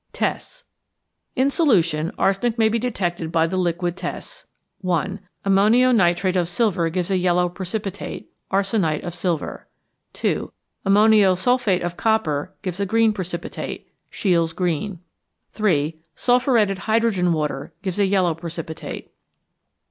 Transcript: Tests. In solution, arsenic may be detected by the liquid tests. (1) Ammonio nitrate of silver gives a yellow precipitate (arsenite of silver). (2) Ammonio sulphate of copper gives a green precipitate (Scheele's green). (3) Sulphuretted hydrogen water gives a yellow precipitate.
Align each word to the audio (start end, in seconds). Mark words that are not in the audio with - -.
Tests. 0.13 0.63
In 1.35 1.51
solution, 1.51 2.11
arsenic 2.17 2.57
may 2.57 2.69
be 2.69 2.79
detected 2.79 3.31
by 3.31 3.45
the 3.45 3.55
liquid 3.55 3.95
tests. 3.95 4.47
(1) 4.79 5.19
Ammonio 5.45 5.91
nitrate 5.91 6.35
of 6.35 6.49
silver 6.49 6.89
gives 6.89 7.11
a 7.11 7.17
yellow 7.17 7.47
precipitate 7.47 8.31
(arsenite 8.51 9.03
of 9.03 9.13
silver). 9.13 9.67
(2) 10.13 10.51
Ammonio 10.85 11.35
sulphate 11.35 11.83
of 11.83 11.97
copper 11.97 12.51
gives 12.63 12.79
a 12.79 12.87
green 12.87 13.13
precipitate 13.13 13.91
(Scheele's 14.11 14.53
green). 14.53 14.97
(3) 15.51 15.99
Sulphuretted 16.15 16.79
hydrogen 16.89 17.31
water 17.31 17.71
gives 17.83 17.99
a 17.99 18.07
yellow 18.07 18.33
precipitate. 18.33 19.13